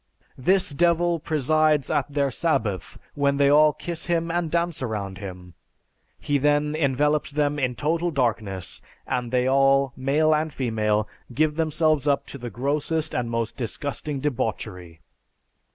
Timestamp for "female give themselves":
10.51-12.07